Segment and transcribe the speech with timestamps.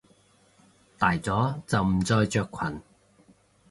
[0.97, 2.81] 大咗就唔再着裙！